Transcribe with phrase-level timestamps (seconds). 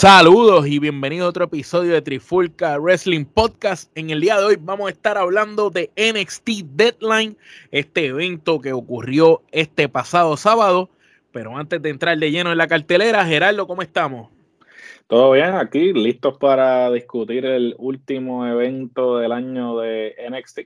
[0.00, 3.92] Saludos y bienvenidos a otro episodio de Trifulca Wrestling Podcast.
[3.94, 7.36] En el día de hoy vamos a estar hablando de NXT Deadline,
[7.70, 10.88] este evento que ocurrió este pasado sábado.
[11.32, 14.30] Pero antes de entrar de lleno en la cartelera, Gerardo, ¿cómo estamos?
[15.06, 20.60] Todo bien, aquí listos para discutir el último evento del año de NXT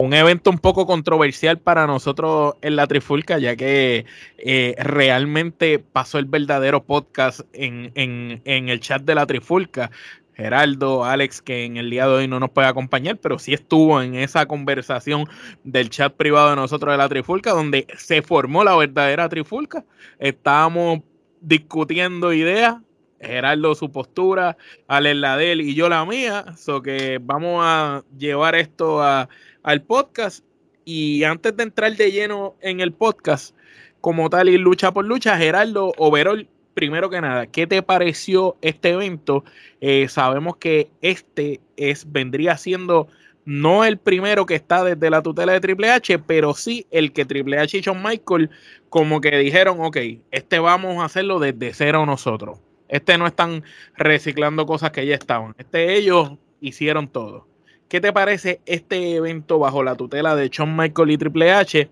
[0.00, 4.06] un evento un poco controversial para nosotros en la Trifulca, ya que
[4.38, 9.90] eh, realmente pasó el verdadero podcast en, el chat de la Trifulca.
[10.32, 14.00] Geraldo, Alex, que en el día de hoy no nos puede acompañar, pero sí estuvo
[14.00, 15.26] en esa conversación
[15.64, 19.84] del chat privado de nosotros de la Trifulca, donde se formó la verdadera Trifulca.
[20.18, 21.00] Estábamos
[21.42, 22.76] discutiendo ideas,
[23.20, 24.56] Geraldo su postura,
[24.88, 26.46] Alex la y yo la mía.
[26.56, 29.28] So que vamos a llevar esto a
[29.62, 30.44] al podcast.
[30.84, 33.54] Y antes de entrar de lleno en el podcast,
[34.00, 38.90] como tal y lucha por lucha, Gerardo Overol, primero que nada, ¿qué te pareció este
[38.90, 39.44] evento?
[39.80, 43.08] Eh, sabemos que este es, vendría siendo
[43.44, 47.24] no el primero que está desde la tutela de Triple H, pero sí el que
[47.24, 48.50] Triple H y Shawn Michael
[48.88, 49.96] como que dijeron, ok,
[50.30, 52.58] este vamos a hacerlo desde cero nosotros.
[52.88, 53.62] Este no están
[53.96, 55.54] reciclando cosas que ya estaban.
[55.58, 57.49] Este ellos hicieron todo.
[57.90, 61.90] ¿Qué te parece este evento bajo la tutela de Shawn Michael y Triple H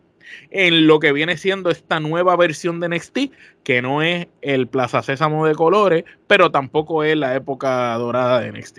[0.53, 3.19] en lo que viene siendo esta nueva versión de NXT,
[3.65, 8.53] que no es el Plaza Sésamo de colores, pero tampoco es la época dorada de
[8.53, 8.79] NXT?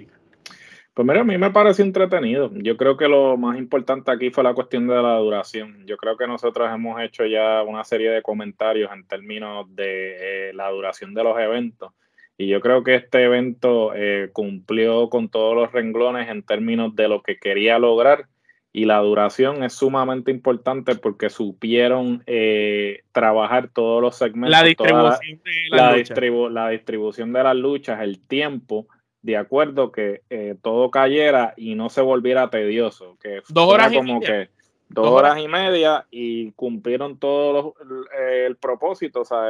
[0.93, 2.51] Pues mira, a mí me parece entretenido.
[2.53, 5.85] Yo creo que lo más importante aquí fue la cuestión de la duración.
[5.85, 10.53] Yo creo que nosotros hemos hecho ya una serie de comentarios en términos de eh,
[10.53, 11.91] la duración de los eventos.
[12.39, 17.09] Y yo creo que este evento eh, cumplió con todos los renglones en términos de
[17.09, 18.27] lo que quería lograr
[18.71, 25.41] y la duración es sumamente importante porque supieron eh, trabajar todos los segmentos, la distribución,
[25.43, 28.87] de la, la, distribución de las luchas, el tiempo,
[29.21, 34.21] de acuerdo que eh, todo cayera y no se volviera tedioso, que dos horas como
[34.21, 34.47] que
[34.87, 37.75] dos, horas, y media y cumplieron todo
[38.17, 39.43] el propósito, o sea,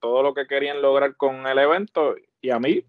[0.00, 2.84] todo lo que querían lograr con el evento y a mí,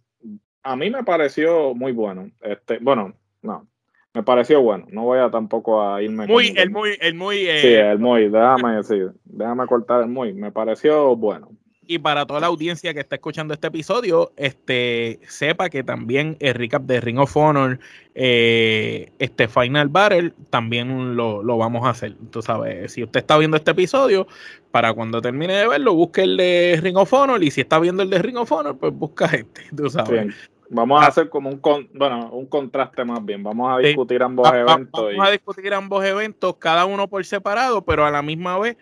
[0.64, 2.30] a mí me pareció muy bueno.
[2.41, 3.68] Este, bueno, no,
[4.14, 4.86] me pareció bueno.
[4.90, 6.28] No voy a tampoco a irme.
[6.28, 7.38] Muy, el muy, el muy.
[7.38, 10.34] sí, eh, el muy, déjame decir, déjame cortar el muy.
[10.34, 11.52] Me pareció bueno.
[11.86, 16.54] Y para toda la audiencia que está escuchando este episodio, este, sepa que también el
[16.54, 17.80] recap de Ring of Honor,
[18.16, 22.16] eh, este Final Battle, también lo, vamos a hacer.
[22.32, 24.28] Tú sabes, si usted está viendo este episodio,
[24.72, 27.44] para cuando termine de verlo, busque el de Ring of Honor.
[27.44, 29.64] Y si está viendo el de Ring of Honor, pues busca este.
[29.76, 30.34] Tú sabes.
[30.70, 31.62] Vamos a hacer como un,
[31.94, 33.44] bueno, un contraste más bien.
[33.44, 35.04] Vamos a discutir ambos eventos.
[35.04, 38.78] Vamos a discutir ambos eventos, cada uno por separado, pero a la misma vez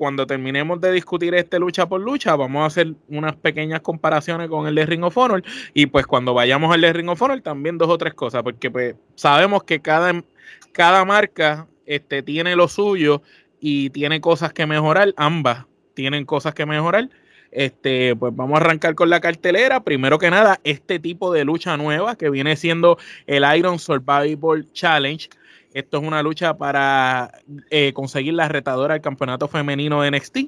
[0.00, 4.66] cuando terminemos de discutir este lucha por lucha, vamos a hacer unas pequeñas comparaciones con
[4.66, 5.42] el de Ring of Honor.
[5.74, 8.70] Y pues cuando vayamos al de Ring of Honor, también dos o tres cosas, porque
[8.70, 10.24] pues sabemos que cada,
[10.72, 13.20] cada marca este, tiene lo suyo
[13.60, 15.12] y tiene cosas que mejorar.
[15.18, 17.10] Ambas tienen cosas que mejorar.
[17.50, 19.84] Este, pues vamos a arrancar con la cartelera.
[19.84, 22.96] Primero que nada, este tipo de lucha nueva que viene siendo
[23.26, 25.28] el Iron Survival Challenge
[25.72, 27.32] esto es una lucha para
[27.70, 30.38] eh, conseguir la retadora del campeonato femenino de NXT.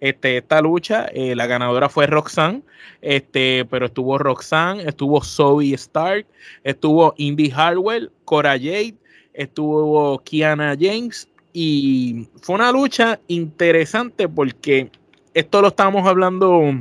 [0.00, 2.62] Este, esta lucha, eh, la ganadora fue Roxanne,
[3.00, 6.26] este, pero estuvo Roxanne, estuvo Zoe Stark,
[6.62, 8.94] estuvo Indy Harwell, Cora Jade,
[9.32, 14.90] estuvo Kiana James y fue una lucha interesante porque
[15.34, 16.74] esto lo estábamos hablando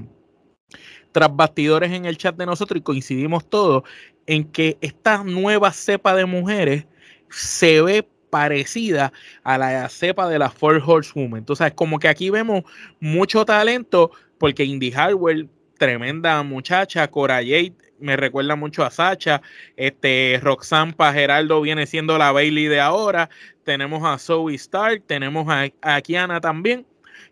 [1.12, 3.84] tras bastidores en el chat de nosotros y coincidimos todos
[4.28, 6.86] en que esta nueva cepa de mujeres
[7.30, 11.40] se ve parecida a la cepa de la Four Horsewoman.
[11.40, 12.64] Entonces, como que aquí vemos
[13.00, 15.48] mucho talento, porque Indy Hardware,
[15.78, 19.42] tremenda muchacha, Cora Jade, me recuerda mucho a Sacha,
[19.76, 23.30] este Roxanne Geraldo viene siendo la Bailey de ahora,
[23.64, 26.86] tenemos a Zoe Stark, tenemos a, a Kiana también,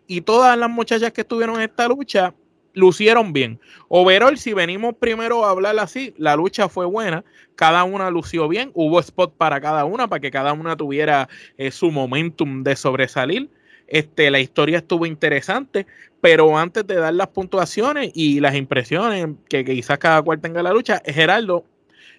[0.06, 2.34] y todas las muchachas que estuvieron en esta lucha
[2.76, 3.58] lucieron bien.
[3.88, 7.24] Overall, si venimos primero a hablar así, la lucha fue buena,
[7.56, 11.70] cada una lució bien, hubo spot para cada una, para que cada una tuviera eh,
[11.70, 13.50] su momentum de sobresalir.
[13.88, 15.86] Este, la historia estuvo interesante,
[16.20, 20.72] pero antes de dar las puntuaciones y las impresiones que, quizás cada cual tenga la
[20.72, 21.64] lucha, Gerardo,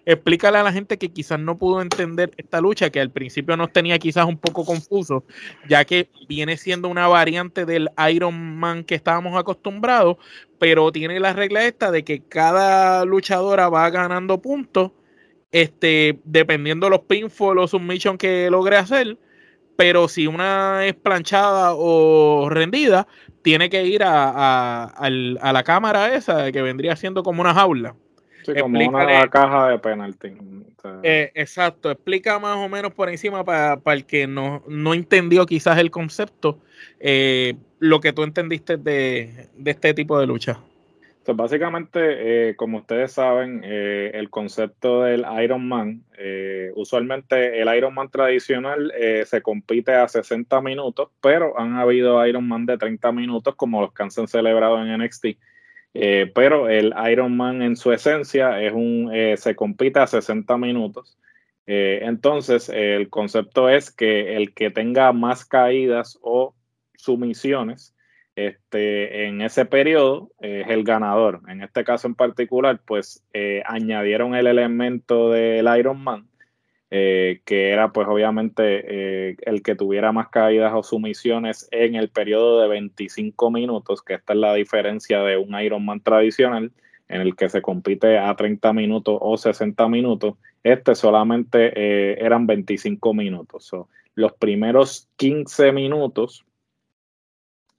[0.08, 3.74] explícale a la gente que quizás no pudo entender esta lucha, que al principio nos
[3.74, 5.26] tenía quizás un poco confuso,
[5.68, 10.16] ya que viene siendo una variante del Iron Man que estábamos acostumbrados,
[10.60, 14.94] pero tiene la regla esta de que cada luchadora va ganando puntos,
[15.52, 19.18] este, dependiendo los pinfall o submission que logre hacer,
[19.76, 23.08] pero si una es planchada o rendida,
[23.42, 27.96] tiene que ir a, la cámara esa que vendría siendo como una jaula.
[28.54, 30.30] Sí, como una caja de penalti.
[31.04, 35.78] Eh, exacto, explica más o menos por encima para, el que no, no, entendió quizás
[35.80, 36.60] el concepto,
[37.02, 40.62] eh, lo que tú entendiste de, de este tipo de lucha.
[41.26, 47.94] Pues básicamente, eh, como ustedes saben, el concepto del Iron Man, eh, usualmente el Iron
[47.94, 48.94] Man tradicional
[49.26, 53.92] se compite a 60 minutos, pero han habido Iron Man de 30 minutos como los
[53.92, 55.26] que han celebrado en NXT.
[55.94, 61.18] Pero el Iron Man en su esencia es un, se compite a 60 minutos.
[61.66, 66.54] entonces, el concepto es que el que tenga más caídas o
[66.96, 67.96] sumisiones,
[68.38, 71.42] este, en ese periodo es el ganador.
[71.48, 76.28] En este caso en particular, pues eh, añadieron el elemento del Iron Man,
[76.90, 82.10] eh, que era pues obviamente eh, el que tuviera más caídas o sumisiones en el
[82.10, 86.72] periodo de 25 minutos, que esta es la diferencia de un Iron Man tradicional,
[87.10, 90.36] en el que se compite a 30 minutos o 60 minutos.
[90.64, 93.72] Este solamente eran 25 minutos.
[94.16, 96.46] los primeros 15 minutos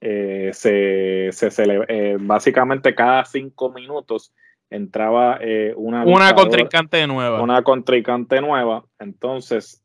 [0.00, 4.32] eh, se, eh, básicamente cada cinco minutos
[4.70, 7.43] entraba eh, una, una contrincante nueva.
[7.43, 8.85] Una contrincante nueva.
[8.99, 9.82] Entonces,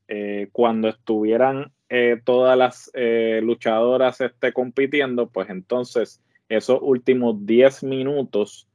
[0.52, 1.72] cuando estuvieran
[2.24, 2.92] todas las
[3.42, 8.68] luchadoras este, compitiendo, pues entonces esos últimos 10 minutos,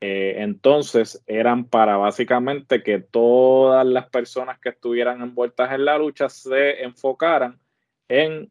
[0.00, 6.82] entonces eran para básicamente que todas las personas que estuvieran envueltas en la lucha se
[6.82, 7.58] enfocaran
[8.08, 8.50] en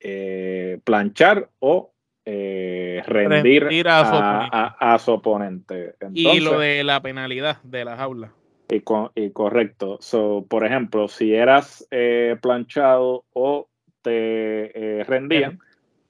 [0.00, 1.92] eh, planchar o
[2.30, 5.94] eh, rendir, a, su oponente.
[6.12, 8.32] y lo de la penalidad de la jaula.
[8.68, 8.82] Y,
[9.14, 9.96] y correcto.
[10.00, 13.68] So, por ejemplo, si eras eh, planchado o
[14.02, 15.58] te rendían,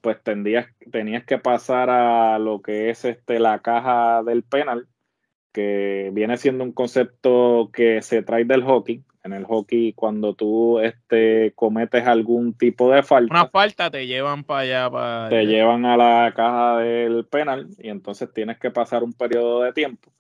[0.01, 4.89] pues tendrías, tenías que pasar a lo que es este, la caja del penal,
[5.53, 10.81] que viene siendo un concepto que se trae del hockey, en el hockey cuando tú
[10.81, 13.33] este, cometes algún tipo de falta.
[13.33, 14.91] Una falta te llevan para allá.
[14.91, 19.63] Para te llevan a la caja del penal y entonces tienes que pasar un periodo
[19.63, 20.11] de tiempo.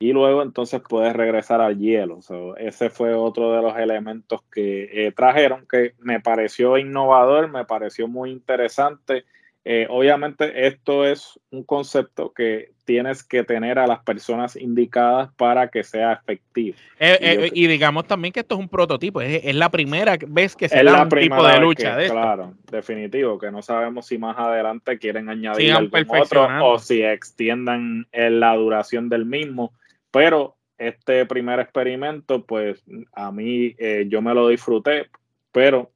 [0.00, 2.20] Y luego entonces puedes regresar al hielo.
[2.58, 8.06] ese fue otro de los elementos que eh, trajeron que me pareció innovador, me pareció
[8.06, 9.24] muy interesante
[9.70, 15.68] eh, obviamente esto es un concepto que tienes que tener a las personas indicadas para
[15.68, 16.74] que sea efectivo.
[16.98, 20.70] Eh, eh, y, digamos también que esto es un prototipo, es, la primera vez que
[20.70, 22.08] se da un tipo de lucha de.
[22.08, 28.06] Claro, definitivo, que no sabemos si más adelante quieren añadir algún otro o si extiendan
[28.10, 29.74] la duración del mismo,
[30.10, 32.82] pero este primer experimento, pues
[33.12, 33.76] a mí
[34.06, 35.10] yo me lo disfruté,
[35.52, 35.90] pero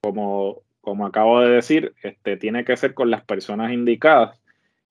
[0.00, 4.40] como como acabo de decir, este, tiene que ser con las personas indicadas.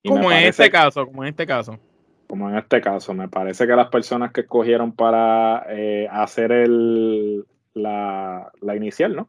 [0.05, 1.79] como en este caso, como en este caso.
[2.27, 7.45] Como en este caso, me parece que las personas que escogieron para eh, hacer el,
[7.73, 9.27] la, inicial, ¿no?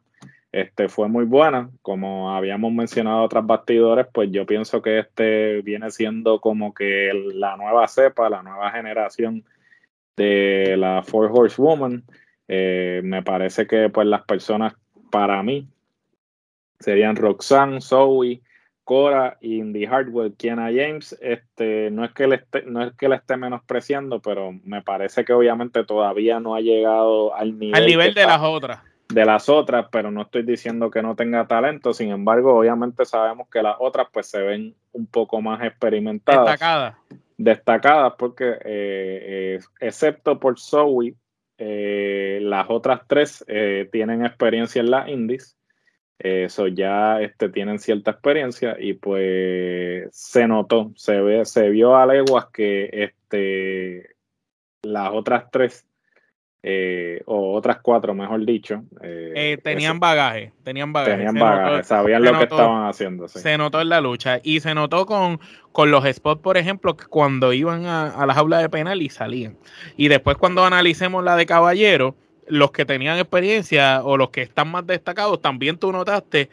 [0.51, 1.71] Este fue muy buena.
[1.81, 7.57] Como habíamos mencionado otros bastidores, pues yo pienso que este viene siendo como que la
[7.57, 9.43] nueva cepa, la nueva generación
[10.15, 12.03] de la Four Horsewoman.
[12.47, 14.75] Eh, me parece que pues las personas,
[15.09, 15.67] para mí,
[16.79, 18.41] serían Roxanne, Zoe,
[18.89, 23.07] Cora y Indy Hardware, Kiana James, este, no es que le esté, no es que
[23.07, 27.85] la esté menospreciando, pero me parece que obviamente todavía no ha llegado al nivel, al
[27.85, 28.79] nivel de las otras.
[29.07, 33.47] De las otras, pero no estoy diciendo que no tenga talento, sin embargo, obviamente sabemos
[33.49, 36.45] que las otras pues se ven un poco más experimentadas.
[36.45, 36.95] Destacadas.
[37.37, 41.13] Destacadas porque, eh, eh, excepto por Zoe,
[41.59, 43.45] eh, las otras tres
[43.91, 45.58] tienen experiencia en las indies
[46.19, 52.05] eso ya este, tienen cierta experiencia y pues se notó, se ve, se vio a
[52.05, 54.15] leguas que este,
[54.83, 55.87] las otras tres
[56.61, 58.83] eh, o otras cuatro, mejor dicho.
[59.01, 61.15] Eh, eh, tenían bagaje, tenían bagaje.
[61.15, 63.29] Tenían bagaje, sabían lo que estaban haciendo.
[63.29, 65.39] Se notó en la lucha y se notó con,
[65.71, 69.57] con los spots, por ejemplo, cuando iban a, a la jaula de penal y salían.
[69.95, 72.15] Y después cuando analicemos la de caballero,
[72.49, 76.49] los que tenían experiencia o los que están más destacados, también tú notaste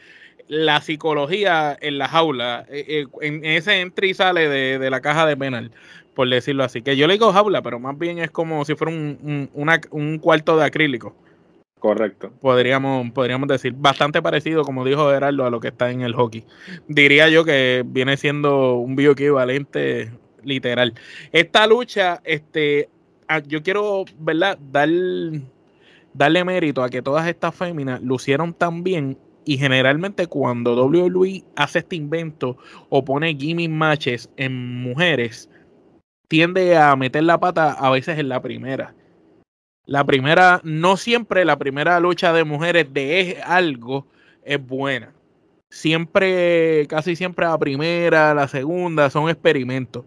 [0.49, 5.27] la psicología en la jaula, eh, eh, en ese entra y sale de, la caja
[5.27, 5.73] de penal,
[6.15, 6.83] por decirlo así.
[6.83, 9.51] Que yo le digo jaula, pero más bien es como si fuera un,
[9.91, 11.17] un cuarto de acrílico.
[11.79, 12.33] Correcto.
[12.41, 16.45] Podríamos, podríamos decir, bastante parecido, como dijo Gerardo, a lo que está en el hockey.
[16.89, 20.11] Diría yo que viene siendo un bioequivalente
[20.43, 20.95] literal.
[21.33, 22.89] Esta lucha, este,
[23.47, 24.59] yo quiero, ¿verdad?
[24.73, 24.89] Dar,
[26.17, 31.79] darle mérito a que todas estas féminas lucieron tan bien y generalmente cuando WWE hace
[31.79, 32.57] este invento
[32.89, 35.49] o pone gimmick matches en mujeres,
[36.27, 38.95] tiende a meter la pata a veces en la primera.
[39.85, 44.09] La primera, no siempre la primera lucha de mujeres de algo
[44.43, 45.13] es buena.
[45.71, 50.05] Siempre, casi siempre la primera, la segunda son experimentos.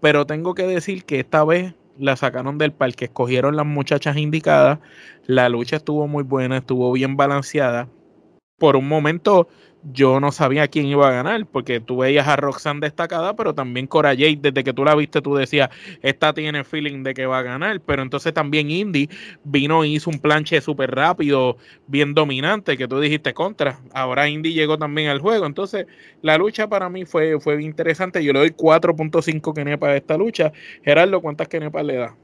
[0.00, 4.78] Pero tengo que decir que esta vez la sacaron del parque, escogieron las muchachas indicadas.
[5.26, 7.88] La lucha estuvo muy buena, estuvo bien balanceada.
[8.58, 9.48] Por un momento
[9.82, 13.86] yo no sabía quién iba a ganar, porque tú veías a Roxanne destacada, pero también
[13.86, 15.70] Cora Jade, desde que tú la viste, tú decías,
[16.02, 19.08] esta tiene feeling de que va a ganar, pero entonces también Indy
[19.44, 21.56] vino y hizo un planche súper rápido,
[21.86, 23.80] bien dominante, que tú dijiste contra.
[23.92, 25.86] Ahora Indy llegó también al juego, entonces
[26.22, 28.22] la lucha para mí fue, fue interesante.
[28.24, 30.52] Yo le doy 4.5 kenepas a esta lucha.
[30.82, 32.16] Gerardo, ¿cuántas kenepas le da?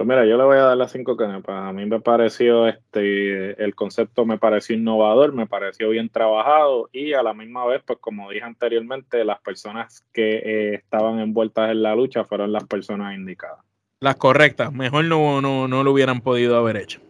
[0.00, 1.68] Pues mira, yo le voy a dar las cinco canepas.
[1.68, 7.12] A mí me pareció, este, el concepto me pareció innovador, me pareció bien trabajado y
[7.12, 11.82] a la misma vez, pues como dije anteriormente, las personas que eh, estaban envueltas en
[11.82, 13.58] la lucha fueron las personas indicadas.
[14.00, 17.02] Las correctas, mejor no, no, no lo hubieran podido haber hecho.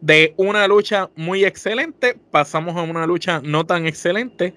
[0.00, 4.56] De una lucha muy excelente, pasamos a una lucha no tan excelente.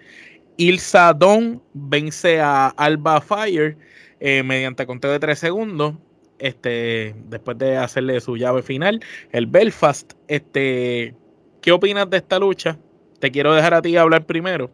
[0.57, 3.77] Ilsa Don vence a Alba Fire
[4.19, 5.93] eh, mediante conteo de tres segundos
[6.39, 9.01] este, después de hacerle su llave final,
[9.31, 10.13] el Belfast.
[10.27, 11.15] Este,
[11.61, 12.77] ¿Qué opinas de esta lucha?
[13.19, 14.71] Te quiero dejar a ti hablar primero.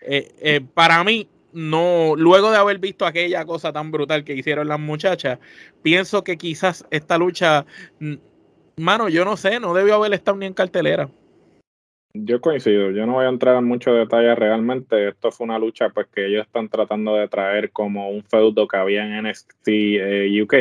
[0.00, 4.68] Eh, eh, para mí, no, luego de haber visto aquella cosa tan brutal que hicieron
[4.68, 5.38] las muchachas,
[5.82, 7.66] pienso que quizás esta lucha,
[8.76, 11.10] mano, yo no sé, no debió haber estado ni en cartelera.
[12.14, 15.08] Yo coincido, yo no voy a entrar en muchos detalles realmente.
[15.08, 18.76] Esto fue una lucha pues que ellos están tratando de traer como un feudo que
[18.76, 20.54] había en NXT eh, UK.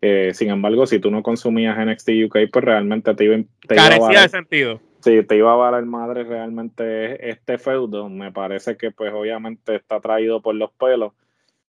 [0.00, 3.96] Eh, sin embargo, si tú no consumías NXT UK, pues realmente te iba, te Carecía
[3.96, 4.80] iba a valer, de sentido.
[5.00, 8.08] Sí, te iba a valer madre realmente este feudo.
[8.08, 11.12] Me parece que pues obviamente está traído por los pelos.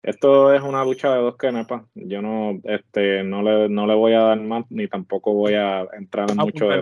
[0.02, 1.82] Esto es una lucha de dos kenepas.
[1.94, 5.84] Yo no, este, no le, no le voy a dar más ni tampoco voy a
[5.98, 6.72] entrar en muchos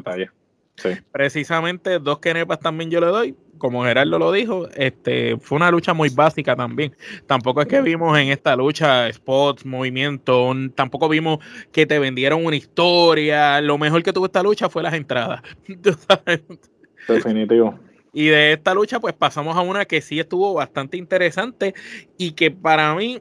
[1.13, 3.37] Precisamente dos kenepas también yo le doy.
[3.59, 6.95] Como Gerardo lo dijo, este fue una lucha muy básica también.
[7.27, 11.39] Tampoco es que vimos en esta lucha spots, movimiento, tampoco vimos
[11.73, 13.61] que te vendieron una historia.
[13.61, 15.43] Lo mejor que tuvo esta lucha fue las entradas.
[17.09, 17.79] Definitivo.
[18.13, 21.75] Y de esta lucha, pues pasamos a una que sí estuvo bastante interesante
[22.17, 23.21] y que para mí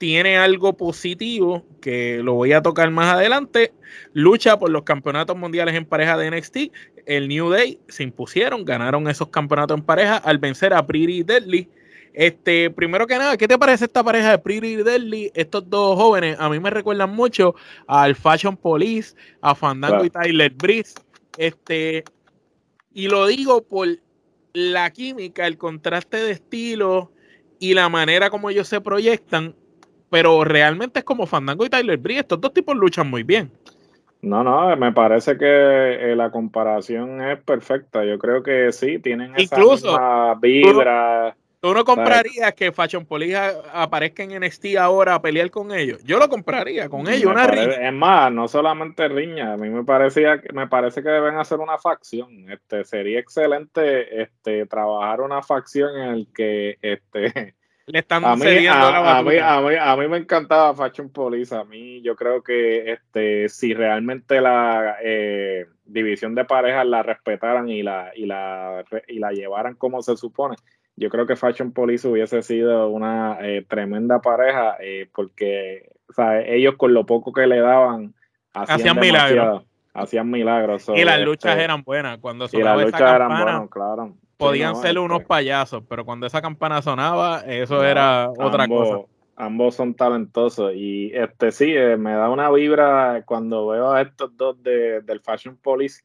[0.00, 3.74] tiene algo positivo que lo voy a tocar más adelante.
[4.14, 6.56] Lucha por los campeonatos mundiales en pareja de NXT.
[7.04, 11.68] El New Day se impusieron, ganaron esos campeonatos en pareja al vencer a Pretty Deadly.
[12.14, 15.32] Este, primero que nada, ¿qué te parece esta pareja de Pretty Deadly?
[15.34, 17.54] Estos dos jóvenes a mí me recuerdan mucho
[17.86, 20.94] al Fashion Police, a Fandango y Tyler Breeze.
[21.36, 22.04] Este,
[22.94, 23.86] y lo digo por
[24.54, 27.12] la química, el contraste de estilo
[27.58, 29.54] y la manera como ellos se proyectan
[30.10, 32.20] pero realmente es como Fandango y Tyler Breeze.
[32.20, 33.50] Estos dos tipos luchan muy bien.
[34.22, 38.04] No, no, me parece que eh, la comparación es perfecta.
[38.04, 41.34] Yo creo que sí, tienen esa misma vibra.
[41.60, 43.36] ¿Tú no comprarías que Fashion Police
[43.72, 46.02] aparezca en NXT ahora a pelear con ellos?
[46.04, 47.88] Yo lo compraría con ellos, una riña.
[47.88, 51.76] Es más, no solamente riña, a mí me parecía me parece que deben hacer una
[51.76, 52.50] facción.
[52.50, 57.54] Este sería excelente este trabajar una facción en el que este
[57.92, 61.54] le están a mí, a, mí, me encantaba Fashion Police.
[61.54, 67.68] A mí yo creo que este si realmente la eh, división de parejas la respetaran
[67.68, 70.56] y la, y la, y la llevaran como se supone,
[70.96, 75.90] yo creo que Fashion Police hubiese sido una eh, tremenda pareja eh, porque
[76.46, 78.14] ellos con lo poco que le daban
[78.52, 79.64] hacían, milagros.
[79.94, 80.90] Hacían milagros.
[80.94, 82.18] y las luchas este, eran buenas.
[82.18, 86.42] Cuando y las luchas eran buenas, claro podían ser unos este payasos, pero cuando esa
[86.42, 89.06] campana sonaba, eso era otra cosa.
[89.36, 94.36] Ambos son talentosos y este sí, eh, me da una vibra cuando veo a estos
[94.36, 96.02] dos de, del Fashion Police.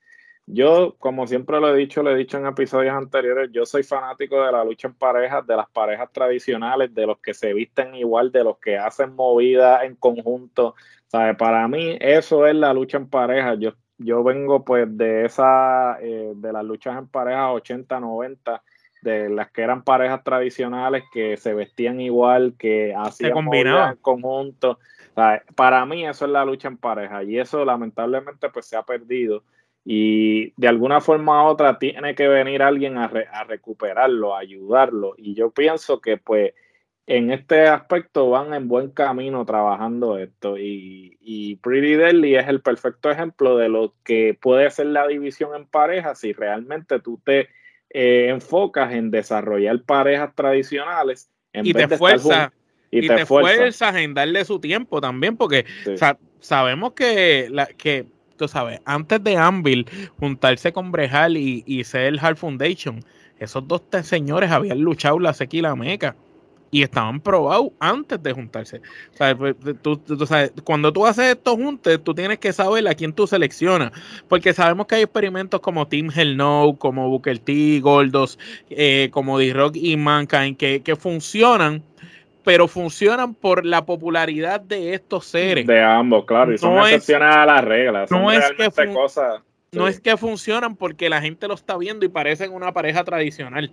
[0.48, 4.42] Yo, como siempre lo he dicho, lo he dicho en episodios anteriores, yo soy fanático
[4.46, 8.32] de la lucha en parejas, de las parejas tradicionales, de los que se visten igual,
[8.32, 10.76] de los que hacen movidas en conjunto.
[11.08, 11.34] ¿Sabe?
[11.34, 13.58] Para mí eso es la lucha en parejas.
[13.60, 18.62] Yo yo vengo pues de esa, eh, de las luchas en pareja 80, 90,
[19.02, 24.80] de las que eran parejas tradicionales que se vestían igual, que hacían en conjunto.
[25.56, 29.44] para mí eso es la lucha en pareja y eso lamentablemente pues se ha perdido
[29.86, 35.14] y de alguna forma u otra tiene que venir alguien a, a recuperarlo, a ayudarlo
[35.18, 36.54] y yo pienso que pues
[37.08, 40.58] en este aspecto van en buen camino trabajando esto.
[40.58, 45.56] Y, y, Pretty Deadly es el perfecto ejemplo de lo que puede ser la división
[45.56, 47.50] en parejas si realmente tú te
[47.92, 52.50] eh, enfocas en desarrollar parejas tradicionales en y vez te de
[52.92, 55.66] y, te, esfuerzas en darle su tiempo también porque
[56.40, 58.06] sabemos que, la, que
[58.38, 59.86] tú sabes antes de Anvil
[60.20, 63.04] juntarse con Brejal y, y ser el Hard Foundation
[63.40, 66.16] esos dos señores habían luchado la Sequila Meca
[66.76, 68.82] y estaban probados antes de juntarse.
[69.18, 69.56] Pues,
[70.66, 73.94] cuando tú haces estos juntes, tú tienes que saber a quién tú seleccionas,
[74.28, 78.38] porque sabemos que hay experimentos como Team Hell No, como Booker T, Goldos,
[78.70, 81.82] eh, como D-Rock y Mankind, que, que funcionan
[82.44, 85.66] pero funcionan por la popularidad de estos seres.
[85.66, 88.12] De ambos, claro, y son excepciones a las reglas.
[88.12, 89.42] No es que cosas,
[89.72, 93.72] no es que funcionan porque la gente lo está viendo y parecen una pareja tradicional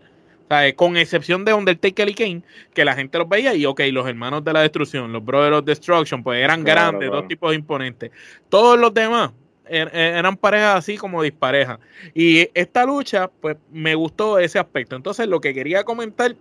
[0.77, 2.43] con excepción de Undertaker y Kane,
[2.75, 5.65] que la gente los veía y, ok, los hermanos de la destrucción, los Brothers of
[5.65, 8.11] Destruction, pues eran grandes, dos tipos de imponentes.
[8.49, 9.33] Todos los demás
[9.67, 11.79] er, er, eran parejas así como disparejas.
[12.15, 14.97] Y esta lucha, pues me gustó ese aspecto.
[14.97, 16.37] Entonces, lo que quería comentar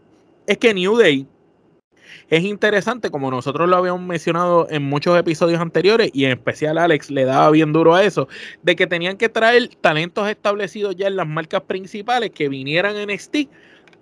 [0.48, 1.28] es que New Day
[2.30, 7.12] es interesante, como nosotros lo habíamos mencionado en muchos episodios anteriores, y en especial Alex
[7.12, 8.28] le daba bien duro a eso,
[8.64, 13.10] de que tenían que traer talentos establecidos ya en las marcas principales que vinieran en
[13.10, 13.36] NXT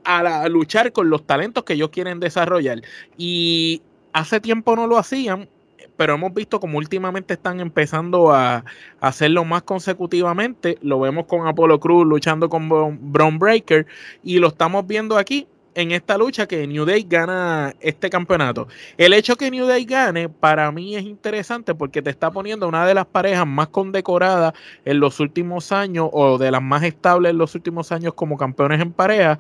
[0.04, 2.82] a, luchar con los talentos que ellos quieren desarrollar.
[3.18, 3.82] Y
[4.14, 5.50] hace tiempo no lo hacían,
[5.98, 8.64] pero hemos visto como últimamente están empezando a,
[9.00, 10.78] hacerlo más consecutivamente.
[10.82, 12.70] Lo vemos con Apollo Cruz luchando con
[13.12, 13.86] Brown Breaker
[14.24, 18.68] y lo estamos viendo aquí en esta lucha que New Day gana este campeonato.
[18.98, 22.86] El hecho que New Day gane para mí es interesante porque te está poniendo una
[22.86, 24.54] de las parejas más condecoradas
[24.86, 28.82] en los últimos años o de las más estables en los últimos años como campeones
[28.82, 29.40] en pareja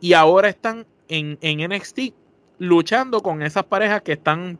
[0.00, 2.14] y ahora están en, en NXT
[2.58, 4.58] luchando con esas parejas que están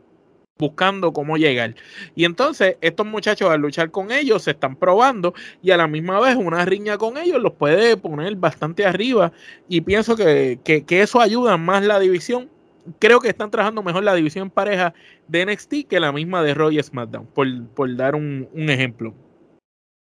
[0.60, 1.74] buscando cómo llegar.
[2.14, 6.20] Y entonces estos muchachos al luchar con ellos se están probando y a la misma
[6.20, 9.32] vez una riña con ellos los puede poner bastante arriba
[9.68, 12.50] y pienso que, eso ayuda más la división.
[12.98, 14.94] Creo que están trabajando mejor la división pareja
[15.28, 19.14] de NXT que la misma de Roy SmackDown, por, por dar un, un ejemplo.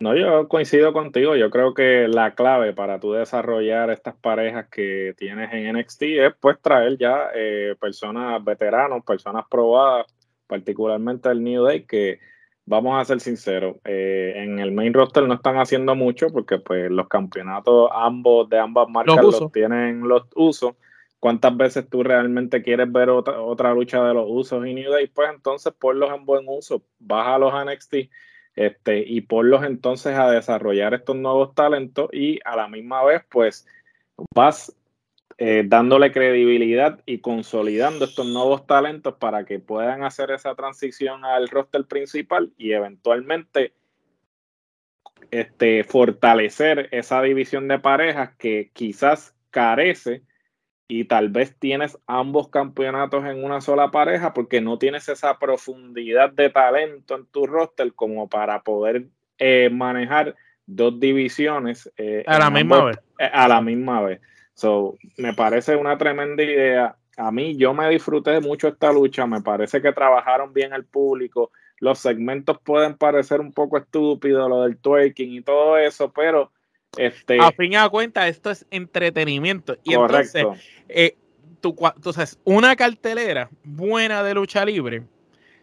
[0.02, 1.36] No, yo coincido contigo.
[1.36, 6.34] Yo creo que la clave para tú desarrollar estas parejas que tienes en NXT es
[6.40, 10.08] pues traer ya eh, personas veteranos, personas probadas,
[10.52, 12.20] particularmente el New Day, que
[12.66, 16.92] vamos a ser sinceros, eh, en el main roster no están haciendo mucho porque pues
[16.92, 20.74] los campeonatos ambos de ambas marcas los, tienen los usos.
[21.22, 25.08] ¿Cuántas veces tú realmente quieres ver otra, otra lucha de los usos y New Day?
[25.08, 27.96] Pues entonces ponlos en buen uso, bájalos a NXT
[28.58, 33.66] este, y ponlos entonces a desarrollar estos nuevos talentos y a la misma vez pues
[34.36, 34.76] vas
[35.44, 41.50] eh, dándole credibilidad y consolidando estos nuevos talentos para que puedan hacer esa transición al
[41.50, 43.74] roster principal y eventualmente
[45.32, 50.22] este, fortalecer esa división de parejas que quizás carece
[50.88, 56.30] y tal vez tienes ambos campeonatos en una sola pareja porque no tienes esa profundidad
[56.30, 59.08] de talento en tu roster como para poder
[59.40, 60.36] eh, manejar
[60.68, 63.00] dos divisiones eh, a la misma vez.
[63.18, 64.22] A la misma vez.
[64.62, 66.96] So, me parece una tremenda idea.
[67.18, 71.50] A mí yo me disfruté mucho esta lucha, me parece que trabajaron bien el público.
[71.80, 76.52] Los segmentos pueden parecer un poco estúpidos, lo del twerking y todo eso, pero
[76.96, 79.78] este, a fin y a cuenta, esto es entretenimiento.
[79.84, 80.46] Y entonces,
[80.90, 81.16] eh,
[81.60, 85.02] tú, entonces, una cartelera buena de lucha libre,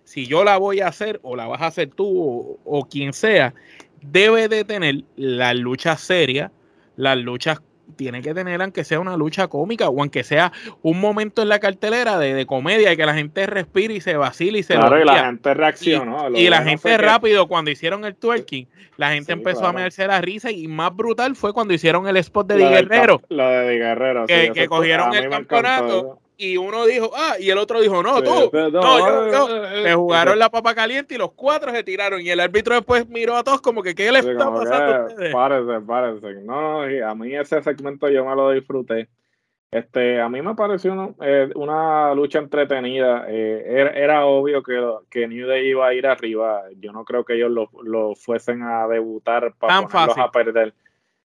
[0.02, 3.54] si yo la voy a hacer o la vas a hacer tú o, quien sea,
[4.02, 6.50] debe de tener las luchas serias,
[6.96, 7.60] las luchas
[7.96, 11.58] tiene que tener, aunque sea una lucha cómica o aunque sea un momento en la
[11.58, 15.04] cartelera de, comedia y que la gente respire y se vacile y se Claro, y
[15.04, 16.28] la gente reaccionó.
[16.34, 20.50] Y, la gente rápido, cuando hicieron el twerking, la gente empezó a meterse la risa
[20.50, 23.22] y más brutal fue cuando hicieron el spot de Di Guerrero.
[23.28, 27.58] Lo de Di Guerrero, que, que cogieron el campeonato y uno dijo, ah, y el
[27.58, 29.82] otro dijo, no, tú, no, yo, yo.
[29.82, 32.20] Se jugaron la papa caliente y los cuatro se tiraron.
[32.20, 35.34] Y el árbitro después miró a todos como que, ¿qué les está pasando a ustedes?
[35.34, 36.34] Párese, párese.
[36.44, 39.08] No, a mí ese segmento yo me lo disfruté.
[39.72, 43.26] Este, a mí me pareció una, eh, una lucha entretenida.
[43.28, 46.62] Eh, era, obvio que, que, New Day iba a ir arriba.
[46.78, 50.72] Yo no creo que ellos lo, lo fuesen a debutar para ponerlos a perder.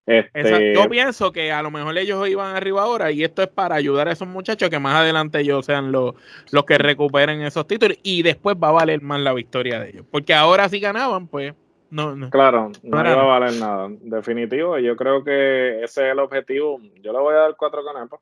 [0.05, 3.75] Este, yo pienso que a lo mejor ellos iban arriba ahora y esto es para
[3.75, 6.15] ayudar a esos muchachos que más adelante ellos sean los,
[6.51, 10.05] los que recuperen esos títulos y después va a valer más la victoria de ellos.
[10.11, 11.53] Porque ahora si ganaban, pues
[11.89, 12.29] no, no.
[12.31, 13.87] Claro, no, iba a valer nada.
[14.01, 16.81] Definitivo, yo creo que ese es el objetivo.
[17.01, 18.19] Yo le voy a dar cuatro canepas.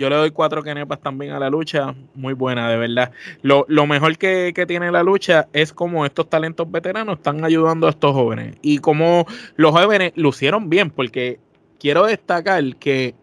[0.00, 1.94] Yo le doy cuatro kenepas también a la lucha.
[2.14, 3.12] Muy buena, de verdad.
[3.42, 7.90] Lo, mejor que, que, tiene la lucha es como estos talentos veteranos están ayudando a
[7.90, 8.56] estos jóvenes.
[8.62, 11.38] Y como los jóvenes lucieron bien, porque
[11.78, 13.14] quiero destacar que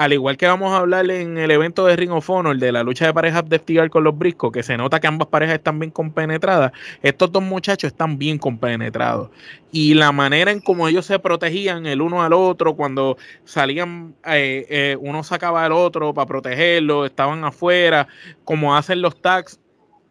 [0.00, 2.82] al igual que vamos a hablar en el evento de Ring of Honor de la
[2.82, 5.78] lucha de parejas de FTR con los briscos, que se nota que ambas parejas están
[5.78, 9.28] bien compenetradas, estos dos muchachos están bien compenetrados.
[9.70, 14.64] Y la manera en cómo ellos se protegían el uno al otro, cuando salían, eh,
[14.70, 18.08] eh, uno sacaba al otro para protegerlo, estaban afuera,
[18.44, 19.60] como hacen los tags,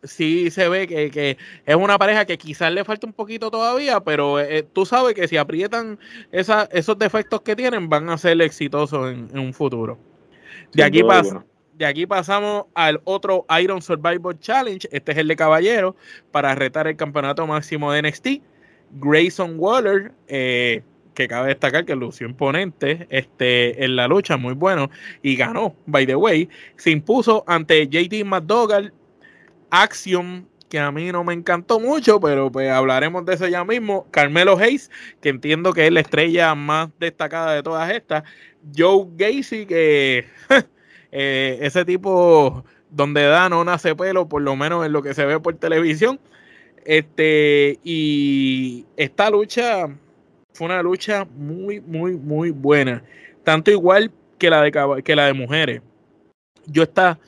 [0.03, 4.39] sí se ve que, es una pareja que quizás le falta un poquito todavía, pero
[4.39, 5.99] eh, tú sabes que si aprietan
[6.31, 9.97] esos defectos que tienen, van a ser exitosos en, un futuro.
[10.73, 11.01] De aquí,
[11.73, 14.87] de aquí pasamos al otro Iron Survivor Challenge.
[14.91, 15.95] Este es el de caballero
[16.31, 18.27] para retar el campeonato máximo de NXT.
[18.91, 20.83] Grayson Waller, eh,
[21.13, 24.89] que cabe destacar que lució imponente este, en la lucha, muy bueno,
[25.21, 26.49] y ganó, by the way.
[26.77, 28.93] Se impuso ante JD McDougall
[29.71, 34.07] Action, que a mí no me encantó mucho, pero pues hablaremos de eso ya mismo.
[34.11, 38.23] Carmelo Hayes, que entiendo que es la estrella más destacada de todas estas.
[38.75, 40.25] Joe Gacy, que
[41.11, 45.25] eh, ese tipo donde da no nace pelo, por lo menos en lo que se
[45.25, 46.19] ve por televisión.
[46.85, 49.87] Este, y esta lucha
[50.53, 53.03] fue una lucha muy, muy, muy buena.
[53.43, 55.81] Tanto igual que la de, que la de mujeres.
[56.65, 57.19] Yo está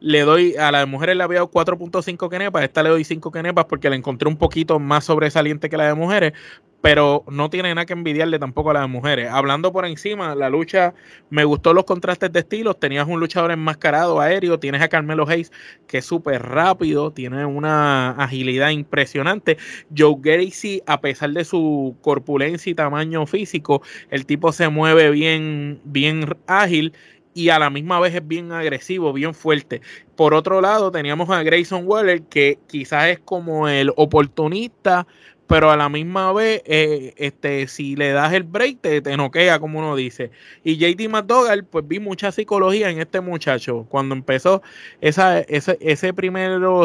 [0.00, 3.64] le doy, a las mujeres le había dado 4.5 kenepas, esta le doy 5 kenepas
[3.64, 6.32] porque la encontré un poquito más sobresaliente que la de mujeres,
[6.80, 9.30] pero no tiene nada que envidiarle tampoco a la de mujeres.
[9.30, 10.94] Hablando por encima, la lucha,
[11.28, 15.50] me gustó los contrastes de estilos, tenías un luchador enmascarado aéreo, tienes a Carmelo Hayes
[15.88, 19.58] que es súper rápido, tiene una agilidad impresionante.
[19.96, 25.80] Joe Gacy, a pesar de su corpulencia y tamaño físico, el tipo se mueve bien,
[25.84, 26.92] bien ágil
[27.38, 29.80] y a la misma vez es bien agresivo, bien fuerte.
[30.16, 35.06] Por otro lado, teníamos a Grayson Waller, que quizás es como el oportunista,
[35.46, 39.60] pero a la misma vez, eh, este, si le das el break, te, te noquea,
[39.60, 40.32] como uno dice.
[40.64, 43.86] Y JD McDougall, pues vi mucha psicología en este muchacho.
[43.88, 44.60] Cuando empezó
[45.00, 46.12] esa, ese, ese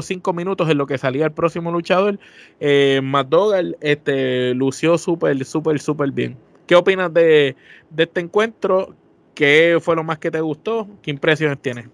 [0.03, 2.19] cinco minutos en lo que salía el próximo luchador,
[2.59, 6.37] eh, McDougall este, lució súper, súper, súper bien.
[6.67, 7.55] ¿Qué opinas de,
[7.89, 8.95] de este encuentro?
[9.33, 10.87] ¿Qué fue lo más que te gustó?
[11.01, 11.89] ¿Qué impresiones tienes?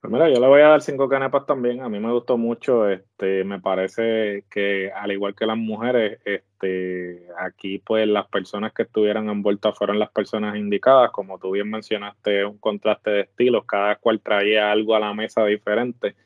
[0.00, 1.82] Pues mira, yo le voy a dar cinco canepas también.
[1.82, 2.88] A mí me gustó mucho.
[2.88, 8.84] Este, me parece que al igual que las mujeres, este, aquí pues las personas que
[8.84, 11.10] estuvieran envueltas fueron las personas indicadas.
[11.10, 13.64] Como tú bien mencionaste, un contraste de estilos.
[13.66, 16.16] Cada cual traía algo a la mesa diferente.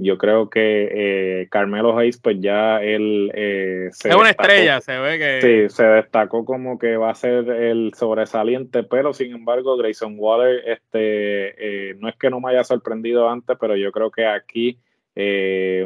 [0.00, 4.96] Yo creo que eh, Carmelo Hayes, pues ya él eh, se es una estrella, se
[4.96, 9.76] ve que sí, se destacó como que va a ser el sobresaliente, pero sin embargo
[9.76, 14.12] Grayson Waller, este, eh, no es que no me haya sorprendido antes, pero yo creo
[14.12, 14.78] que aquí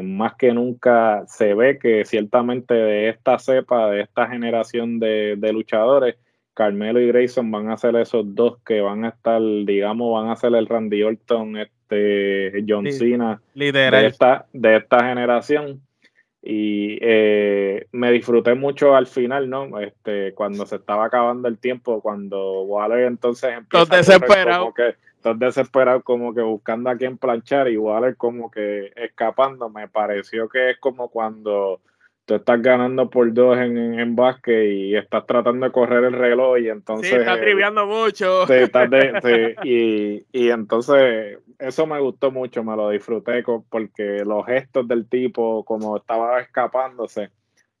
[0.03, 5.53] más que nunca se ve que ciertamente de esta cepa, de esta generación de, de
[5.53, 6.17] luchadores,
[6.53, 10.35] Carmelo y Grayson van a ser esos dos que van a estar, digamos, van a
[10.35, 15.81] ser el Randy Orton, este John Cena de esta, de esta generación.
[16.45, 19.79] Y eh, me disfruté mucho al final, ¿no?
[19.79, 24.63] Este, cuando se estaba acabando el tiempo, cuando Waller entonces empieza desesperado.
[24.63, 24.95] como que,
[25.35, 29.69] desesperado como que buscando a quien planchar y Waller como que escapando.
[29.69, 31.79] Me pareció que es como cuando
[32.25, 36.57] tú estás ganando por dos en, en, básquet y estás tratando de correr el reloj
[36.59, 37.09] y entonces...
[37.09, 38.47] Sí, estás triviando mucho.
[38.47, 44.45] Sí, estás de, y, y, entonces eso me gustó mucho, me lo disfruté porque los
[44.45, 47.29] gestos del tipo, como estaba escapándose,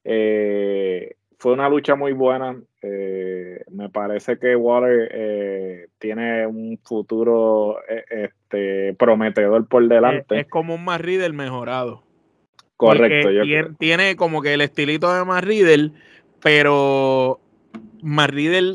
[0.03, 2.57] eh, fue una lucha muy buena.
[2.81, 10.41] Eh, me parece que Water eh, tiene un futuro este, prometedor por delante.
[10.41, 11.03] Es, como un Matt
[11.33, 12.03] mejorado.
[12.77, 13.29] Correcto.
[13.79, 15.45] tiene, como que el estilito de Matt
[16.41, 17.39] pero
[18.01, 18.33] Matt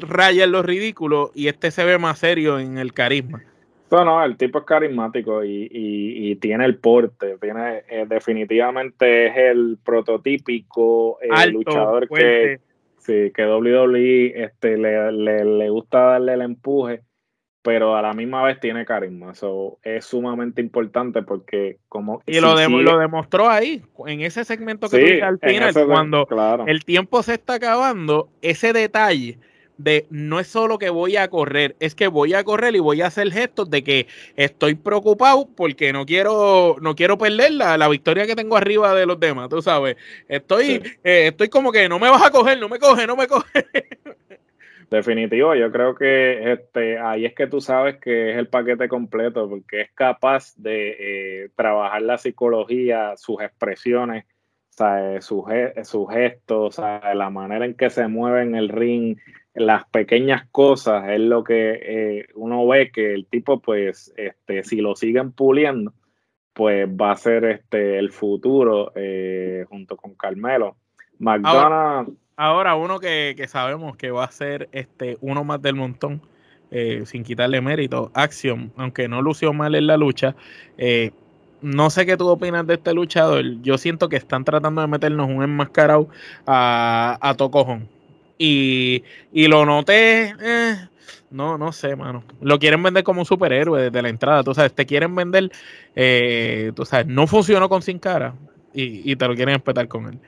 [0.08, 3.42] raya en lo ridículo y este se ve más serio en el carisma.
[3.90, 9.78] No, no, el tipo es carismático y, tiene el porte, tiene eh, definitivamente es el
[9.82, 12.61] prototípico eh, luchador que,
[12.98, 17.02] sí, que WWE este, le, le, gusta darle el empuje
[17.68, 19.33] pero a la misma vez tiene carisma.
[19.33, 22.22] Eso es sumamente importante porque como...
[22.24, 26.26] Y lo, lo demostró ahí, en ese segmento que al final, cuando
[26.66, 29.37] el tiempo se está acabando, ese detalle
[29.76, 33.02] de no es solo que voy a correr, es que voy a correr y voy
[33.02, 37.88] a hacer gestos de que estoy preocupado porque no quiero, no quiero perder la, la
[37.88, 39.98] victoria que tengo arriba de los demás, tú sabes.
[40.26, 43.26] Estoy, eh, estoy como que no me vas a coger, no me coge, no me
[43.26, 43.44] coge.
[44.90, 49.48] Definitivo, yo creo que este, ahí es que tú sabes que es el paquete completo,
[49.48, 50.96] porque es capaz de
[51.44, 54.24] eh, trabajar la psicología, sus expresiones,
[55.20, 55.44] sus,
[55.83, 59.18] sus gestos, la manera en que se mueve en el ring,
[59.55, 64.81] las pequeñas cosas, es lo que eh, uno ve que el tipo, pues, este, si
[64.81, 65.92] lo siguen puliendo,
[66.53, 70.77] pues va a ser este, el futuro eh, junto con Carmelo.
[71.18, 72.12] McDonald's.
[72.38, 76.22] Ahora, uno que, sabemos que va a ser este, uno más del montón,
[76.70, 80.35] eh, sin quitarle mérito, Action, aunque no lució mal en la lucha,
[81.61, 83.44] no sé qué tú opinas de este luchador.
[83.62, 86.09] Yo siento que están tratando de meternos un enmascarado
[86.46, 87.88] a, a Tocojón.
[88.38, 90.35] Y, y lo noté.
[90.40, 90.77] Eh,
[91.31, 92.22] no, no sé, mano.
[92.40, 94.44] Lo quieren vender como un superhéroe desde la entrada.
[94.44, 95.51] Tú sabes, te quieren vender.
[95.96, 98.35] Eh, tú sabes, no funcionó con Sin Cara.
[98.72, 100.18] Y, y te lo quieren espetar con él.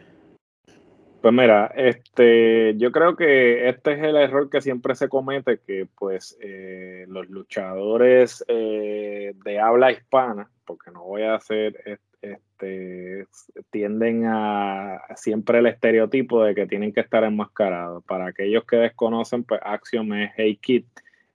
[1.21, 5.87] Pues mira, este, yo creo que este es el error que siempre se comete, que
[5.99, 13.27] pues eh, los luchadores eh, de habla hispana, porque no voy a hacer, este,
[13.71, 18.03] tienden a siempre el estereotipo de que tienen que estar enmascarados.
[18.05, 20.85] Para aquellos que desconocen, pues Axiom es Hey Kid,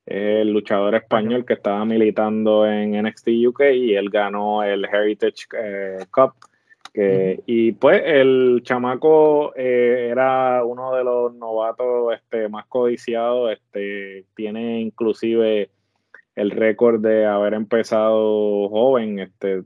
[0.08, 6.06] el luchador español que estaba militando en NXT UK y él ganó el Heritage eh,
[6.10, 6.34] Cup
[6.98, 14.80] y pues el chamaco eh, era uno de los novatos este, más codiciados, este, tiene
[14.80, 15.70] inclusive
[16.36, 19.64] el récord de haber empezado joven, este,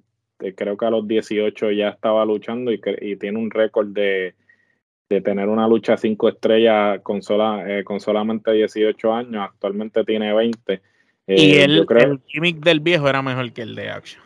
[0.56, 4.34] creo que a los 18 ya estaba luchando y, y tiene un récord de,
[5.08, 10.82] tener una lucha cinco estrellas con, sola, eh, con solamente 18 años, actualmente tiene 20.
[11.28, 14.24] y eh, el, el gimmick del viejo era mejor que el de Action.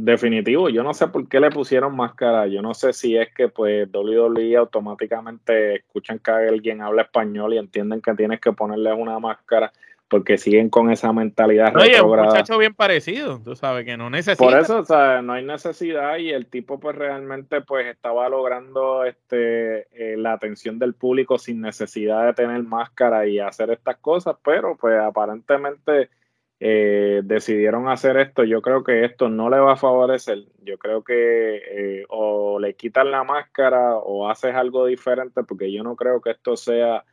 [0.00, 3.48] Definitivo, yo no sé por qué le pusieron máscara, yo no sé si es que
[3.48, 9.18] pues WWE automáticamente escuchan que alguien habla español y entienden que tienes que ponerle una
[9.18, 9.72] máscara
[10.06, 14.44] porque siguen con esa mentalidad Oye, un muchacho bien parecido, tú sabes que no necesita.
[14.44, 19.04] Por eso, o sea, no hay necesidad y el tipo pues realmente pues estaba logrando
[19.04, 24.36] este eh, la atención del público sin necesidad de tener máscara y hacer estas cosas,
[24.44, 26.08] pero pues aparentemente
[26.60, 30.38] eh, decidieron hacer esto, yo creo que esto no le va a favorecer.
[30.62, 31.56] Yo creo que
[32.00, 36.32] eh, o le quitan la máscara o haces algo diferente, porque yo no creo que
[36.32, 37.04] esto sea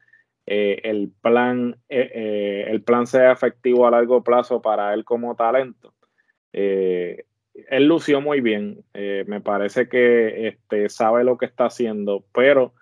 [0.47, 5.93] eh, el plan, el plan sea efectivo a largo plazo para él como talento.
[6.51, 12.73] él lució muy bien, me parece que este, sabe lo que está haciendo, pero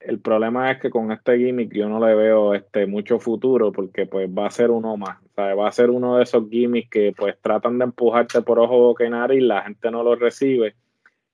[0.00, 4.06] el problema es que con este gimmick yo no le veo este mucho futuro porque
[4.06, 7.36] pues va a ser uno más, va a ser uno de esos gimmicks que pues
[7.40, 10.74] tratan de empujarte por ojo, boca y nariz, la gente no lo recibe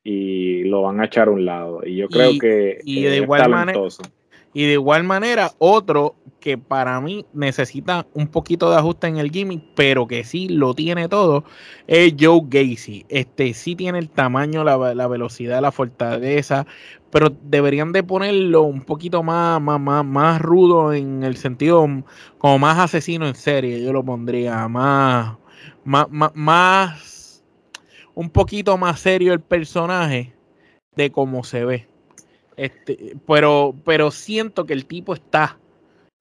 [0.02, 1.80] y lo van a echar a un lado.
[1.84, 3.80] Y yo creo que y de igual manera
[4.56, 9.30] y de igual manera, otro que para mí necesita un poquito de ajuste en el
[9.30, 11.44] gimmick, pero que sí lo tiene todo,
[11.86, 13.04] es Joe Gacy.
[13.10, 16.66] Este sí tiene el tamaño, la, la velocidad, la fortaleza,
[17.10, 21.86] pero deberían de ponerlo un poquito más, más, más, rudo en el sentido
[22.38, 25.36] como más asesino en serie, yo lo pondría más,
[25.84, 27.44] más, más,
[28.14, 30.32] un poquito más serio el personaje
[30.94, 31.95] de cómo se ve.
[32.56, 35.58] Este, pero, pero siento que el tipo está,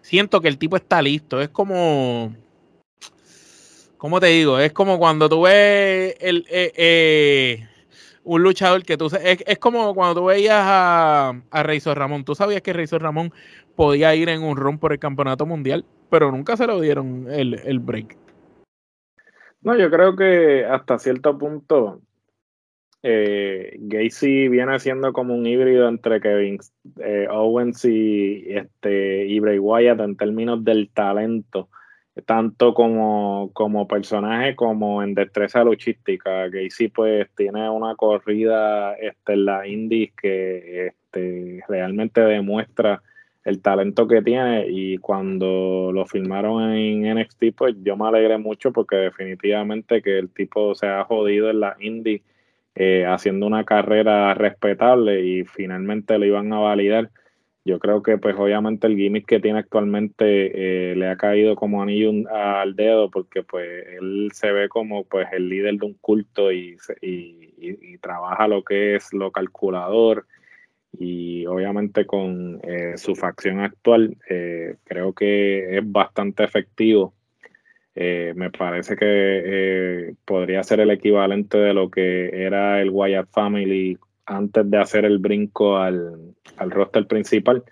[0.02, 1.42] siento que el tipo está listo.
[1.42, 2.36] Es como,
[3.98, 4.60] ¿cómo te digo?
[4.60, 7.68] Es como cuando tú ves el, eh, eh,
[8.24, 12.26] un luchador que tú es, es como cuando tú veías a, a Ramón.
[12.26, 13.32] Tú sabías que Razor Ramón
[13.76, 17.54] podía ir en un run por el campeonato mundial, pero nunca se lo dieron el,
[17.54, 18.18] el break.
[19.62, 22.02] No, yo creo que hasta cierto punto
[23.08, 26.58] eh, Gacy viene siendo como un híbrido entre Kevin
[27.00, 31.70] eh, Owens y, este, y Bray Wyatt en términos del talento
[32.26, 36.48] tanto como, como personaje como en destreza luchística.
[36.48, 43.04] Gacy pues tiene una corrida este, en la indies que este, realmente demuestra
[43.44, 48.72] el talento que tiene y cuando lo filmaron en NXT pues yo me alegré mucho
[48.72, 52.24] porque definitivamente que el tipo se ha jodido en la indie
[52.76, 57.10] eh, haciendo una carrera respetable y finalmente lo iban a validar
[57.68, 61.82] yo creo que pues obviamente el gimmick que tiene actualmente eh, le ha caído como
[61.82, 63.68] anillo al dedo porque pues
[64.00, 68.96] él se ve como pues el líder de un culto y, y, trabaja lo que
[68.96, 70.28] es lo calculador
[70.94, 77.15] y obviamente con eh, su facción actual eh, creo que es bastante efectivo.
[77.96, 83.98] Eh, me parece que podría ser el equivalente de lo que era el Wyatt Family
[84.26, 87.64] antes de hacer el brinco al, al roster principal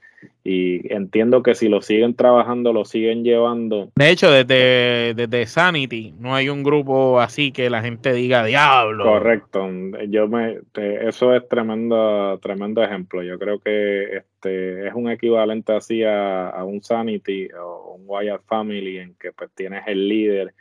[0.46, 3.92] y entiendo que si lo siguen trabajando, lo siguen llevando.
[3.96, 9.06] De hecho, desde, desde Sanity no hay un grupo así que la gente diga diablo.
[9.06, 9.70] Correcto,
[10.10, 13.24] yo me eso es tremendo, tremendo ejemplo.
[13.24, 18.98] Yo creo que este es un equivalente así a, un Sanity o un Wyatt Family
[18.98, 20.54] en que pues tienes el líder,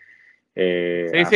[0.54, 1.26] eh,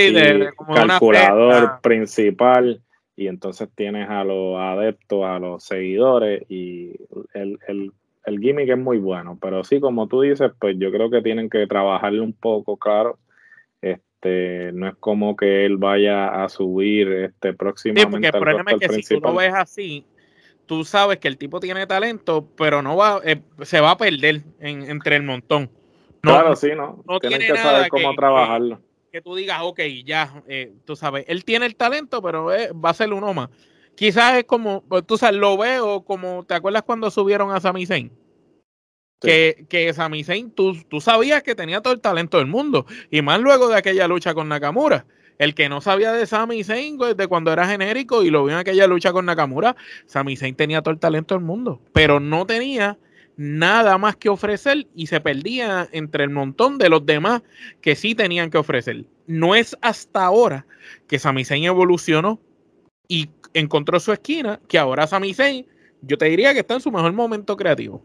[0.72, 2.80] calculador principal
[3.16, 6.92] y entonces tienes a los adeptos, a los seguidores y
[7.35, 7.90] el, el
[8.26, 11.48] el gimmick es muy bueno, pero sí, como tú dices, pues yo creo que tienen
[11.48, 13.18] que trabajarle un poco, claro.
[13.80, 18.02] Este, no es como que él vaya a subir este próximamente.
[18.02, 20.04] Sí, porque el problema es que si tú lo ves así,
[20.66, 24.42] tú sabes que el tipo tiene talento, pero no va, eh, se va a perder
[24.58, 25.70] entre el montón.
[26.20, 27.04] claro, sí, no.
[27.06, 28.80] no Tienen que saber cómo trabajarlo.
[29.12, 32.90] Que, tú digas, ok, ya, eh, tú sabes, él tiene el talento, pero eh, va
[32.90, 33.50] a ser uno más.
[33.96, 37.87] Quizás es como, pues, tú sabes, lo veo como, ¿te acuerdas cuando subieron a Sami
[37.87, 38.12] Zayn?
[39.20, 42.85] Que, que Sami Zayn, tú, tú sabías que tenía todo el talento del mundo.
[43.11, 45.06] Y más luego de aquella lucha con Nakamura.
[45.38, 48.54] El que no sabía de Sami Zayn pues, de cuando era genérico y lo vio
[48.54, 52.46] en aquella lucha con Nakamura, Sami Zayn tenía todo el talento del mundo, pero no
[52.46, 52.98] tenía
[53.37, 57.42] nada más que ofrecer y se perdía entre el montón de los demás
[57.82, 59.04] que sí tenían que ofrecer.
[59.26, 60.66] No es hasta ahora
[61.06, 62.40] que Sami Zayn evolucionó
[63.08, 65.66] y encontró su esquina, que ahora Sami Zayn,
[66.02, 68.02] yo te diría que está en su mejor momento creativo.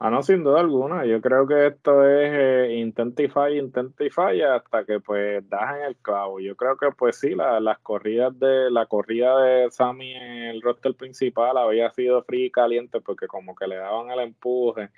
[0.00, 1.04] Ah, no, sin duda alguna.
[1.06, 5.48] Yo creo que esto es eh, intenta y falla, intenta y falla hasta que pues
[5.48, 6.38] das en el clavo.
[6.38, 10.94] Yo creo que pues sí, las corridas de la corrida de Sammy en el roster
[10.94, 14.88] principal había sido fría y caliente porque como que le daban el empuje,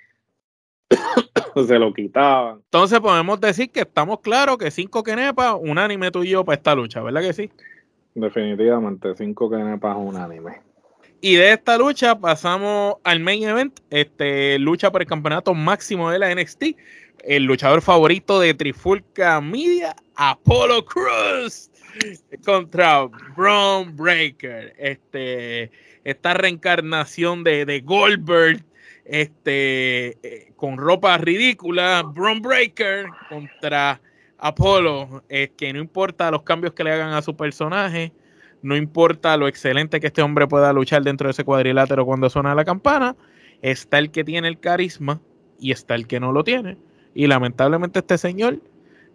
[1.67, 2.57] se lo quitaban.
[2.65, 6.75] Entonces podemos decir que estamos claros que cinco quenepas, unánime tú y yo para esta
[6.75, 7.49] lucha, ¿verdad que sí?
[8.13, 10.61] Definitivamente, cinco kenepas unánime.
[11.21, 16.19] Y de esta lucha pasamos al main event, este, lucha por el campeonato máximo de
[16.19, 16.75] la NXT.
[17.23, 21.69] El luchador favorito de Trifulca Media, Apollo Cruz,
[22.43, 23.05] contra
[23.37, 24.73] Braun Breaker.
[24.79, 25.69] Este,
[26.03, 28.65] esta reencarnación de, de Goldberg,
[29.05, 32.01] este, eh, con ropa ridícula.
[32.03, 34.01] Braun Breaker contra
[34.41, 38.11] Apolo, es que no importa los cambios que le hagan a su personaje,
[38.63, 42.55] no importa lo excelente que este hombre pueda luchar dentro de ese cuadrilátero cuando suena
[42.55, 43.15] la campana,
[43.61, 45.21] está el que tiene el carisma
[45.59, 46.75] y está el que no lo tiene.
[47.13, 48.59] Y lamentablemente este señor,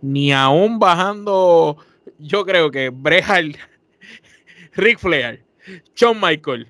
[0.01, 1.77] ni aún bajando,
[2.21, 3.57] yo creo que Brejal,
[4.77, 5.45] Rick Flair,
[5.97, 6.69] Shawn Michael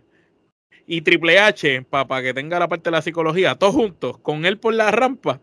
[0.86, 4.56] y Triple H, para que tenga la parte de la psicología, todos juntos, con él
[4.56, 5.42] por la rampa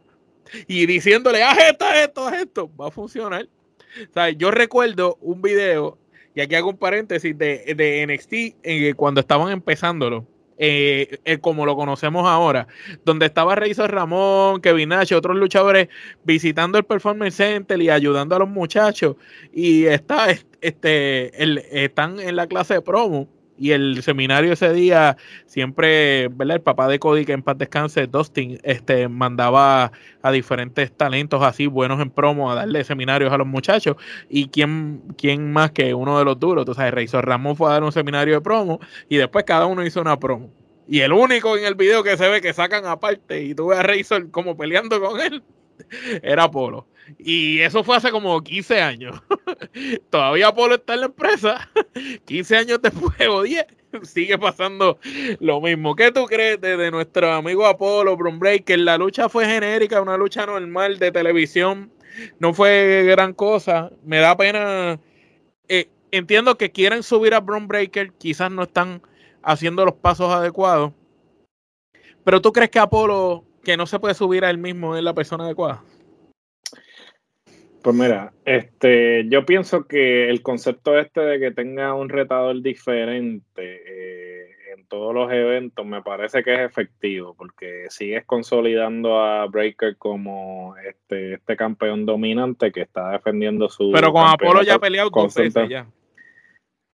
[0.68, 3.48] y diciéndole, haz esto, haz esto, haz esto, va a funcionar.
[4.38, 5.98] yo recuerdo un video
[6.36, 10.28] y aquí hago un paréntesis de, de NXT eh, cuando estaban empezándolo.
[10.60, 12.68] Eh, eh, como lo conocemos ahora,
[13.04, 15.90] donde estaba Razor Ramón, Kevin Nash, otros luchadores
[16.24, 19.16] visitando el Performance Center y ayudando a los muchachos.
[19.52, 20.28] Y está,
[20.62, 23.28] este, el, están en la clase de promo
[23.64, 26.58] y el seminario ese día, siempre, ¿verdad?
[26.58, 31.68] El papá de Cody, que en paz descanse, Dustin, este, mandaba a diferentes talentos así
[31.68, 33.96] buenos en promo a darle seminarios a los muchachos.
[34.28, 37.74] Y quién, quién más que uno de los duros, tú sabes, Razor Ramón fue a
[37.76, 40.52] dar un seminario de promo y después cada uno hizo una promo.
[40.86, 43.80] Y el único en el video que se ve que sacan aparte y tú ves
[43.80, 45.42] a Razor como peleando con él,
[46.22, 46.86] era Polo.
[47.18, 49.22] Y eso fue hace como 15 años.
[50.10, 51.70] Todavía Apolo está en la empresa.
[52.26, 53.66] 15 años después o 10.
[54.04, 55.00] Sigue pasando
[55.40, 55.96] lo mismo.
[55.96, 58.80] ¿Qué tú crees de, nuestro amigo Apolo, Bron Breaker?
[58.80, 61.92] La lucha fue genérica, una lucha normal de televisión.
[62.40, 63.92] No fue gran cosa.
[64.04, 65.00] Me da pena.
[65.68, 68.14] Eh, entiendo que quieren subir a Bron Breaker.
[68.14, 69.02] Quizás no están
[69.44, 70.94] haciendo los pasos adecuados.
[72.24, 75.14] Pero tú crees que Apolo, que no se puede subir a él mismo, es la
[75.14, 75.84] persona adecuada?
[77.84, 83.44] Pues mira, este, yo pienso que el concepto este de que tenga un retador diferente
[83.58, 89.98] eh, en todos los eventos me parece que es efectivo, porque sigues consolidando a Breaker
[89.98, 93.92] como este, este campeón dominante que está defendiendo su.
[93.92, 95.86] Pero con Apolo ya ha peleado dos veces ya.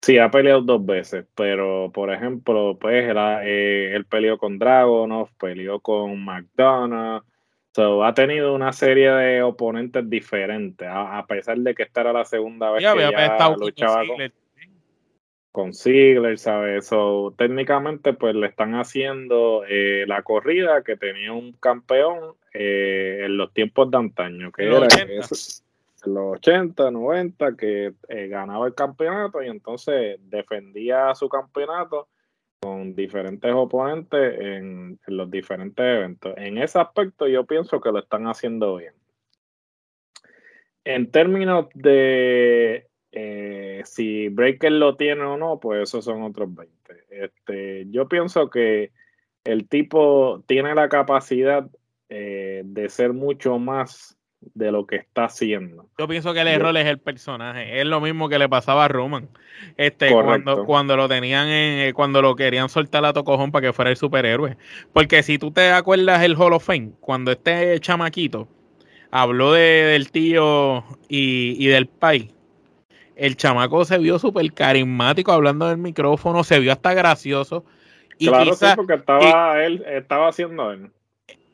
[0.01, 3.13] Sí, ha peleado dos veces, pero por ejemplo, pues
[3.43, 7.25] eh, él peleó con Dragonov, peleó con McDonough
[7.77, 12.71] ha tenido una serie de oponentes diferentes, a, pesar de que esta era la segunda
[12.71, 14.33] vez que ya luchaba con...
[15.51, 16.87] con Ziggler, ¿sabes?
[16.87, 23.37] So, técnicamente, pues le están haciendo eh, la corrida que tenía un campeón eh, en
[23.37, 25.63] los tiempos de antaño, que era en los
[26.05, 32.07] 80, 90, que eh, ganaba el campeonato y entonces defendía su campeonato
[32.59, 36.33] con diferentes oponentes en, los diferentes eventos.
[36.37, 38.93] En ese aspecto yo pienso que lo están haciendo bien.
[40.83, 46.75] En términos de eh, si Breaker lo tiene o no, pues esos son otros 20.
[47.09, 48.91] Este, yo pienso que
[49.43, 51.69] el tipo tiene la capacidad
[52.09, 54.16] eh, de ser mucho más
[54.57, 55.85] de lo que está haciendo.
[55.97, 57.79] Yo pienso que el error es el personaje.
[57.79, 59.29] Es lo mismo que le pasaba a Roman.
[59.77, 63.73] Este, cuando, cuando lo tenían en, eh, cuando lo querían soltar a Tocojón para que
[63.73, 64.57] fuera el superhéroe.
[64.93, 68.47] Porque si tú te acuerdas el Hall of Fame, cuando este chamaquito
[69.11, 72.31] habló de, del tío y, y del pai,
[73.15, 77.65] el chamaco se vio súper carismático hablando del micrófono, se vio hasta gracioso.
[78.19, 80.91] Y claro, sí, porque estaba él, estaba haciendo él.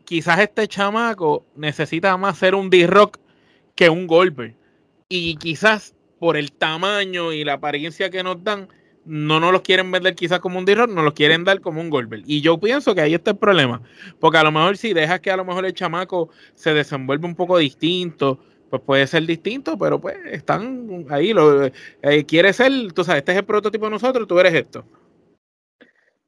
[0.06, 3.20] Quizás este chamaco necesita más ser un D-Rock
[3.76, 4.56] que un golpe.
[5.10, 8.68] Y quizás por el tamaño y la apariencia que nos dan,
[9.06, 11.90] no nos los quieren vender quizás como un D-Rock, nos los quieren dar como un
[11.90, 12.24] Goldberg.
[12.26, 13.82] Y yo pienso que ahí está el problema.
[14.20, 17.36] Porque a lo mejor si dejas que a lo mejor el chamaco se desenvuelve un
[17.36, 18.40] poco distinto,
[18.70, 21.34] pues puede ser distinto, pero pues están ahí.
[21.34, 24.86] Lo, eh, quiere ser, tú sabes, este es el prototipo de nosotros, tú eres esto.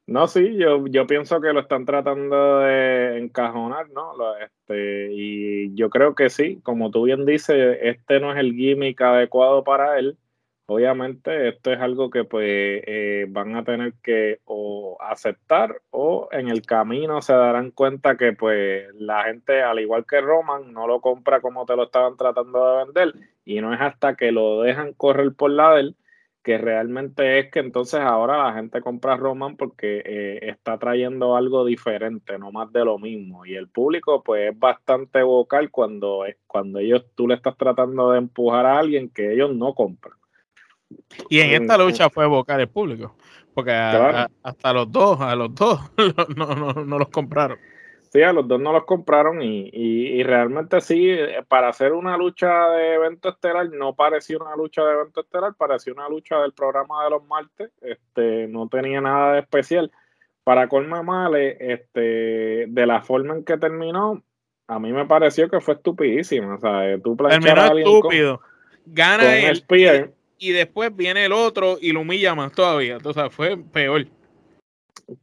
[0.08, 4.14] No, sí, yo, yo pienso que lo están tratando de encajonar, ¿no?
[4.38, 9.02] Este, y yo creo que sí, como tú bien dices, este no es el gimmick
[9.02, 10.18] adecuado para él.
[10.68, 16.50] Obviamente esto es algo que pues eh, van a tener que o aceptar o en
[16.50, 21.02] el camino se darán cuenta que pues la gente al igual que Roman no lo
[21.02, 23.14] compra como te lo estaban tratando de vender
[23.46, 25.96] y no es hasta que lo dejan correr por la del
[26.46, 31.66] que realmente es que entonces ahora la gente compra Roman porque eh, está trayendo algo
[31.66, 33.48] diferente, no más de lo mismo.
[33.48, 38.20] Y el público pues es bastante vocal cuando, cuando ellos tú le estás tratando de
[38.20, 40.20] empujar a alguien que ellos no compran.
[41.32, 43.16] Y en esta lucha fue evocar el público,
[43.56, 45.80] porque hasta los dos, a los dos
[46.36, 47.58] no, los compraron.
[48.16, 51.18] Sí, a los dos no los compraron y, realmente sí,
[51.50, 55.92] para hacer una lucha de evento estelar no parecía una lucha de evento estelar, parecía
[55.92, 59.92] una lucha del programa de los martes, este, no tenía nada de especial.
[60.46, 64.24] Para Colma Male, este, de la forma en que terminó,
[64.68, 66.56] a mí me pareció que fue estupidísima.
[66.56, 68.40] O sea, tú planchar estúpido.
[68.86, 72.98] Gana el Spear, y después viene el otro y lo humilla más todavía.
[73.04, 74.08] O sea, fue peor.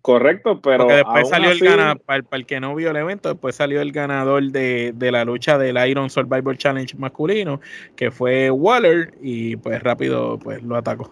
[0.00, 0.84] Correcto, pero.
[0.84, 3.92] Porque después salió el ganador, para, el que no vio el evento, después salió el
[3.92, 7.60] ganador de, de, la lucha del Iron Survivor Challenge masculino,
[7.96, 11.10] que fue Waller, y pues rápido pues lo atacó.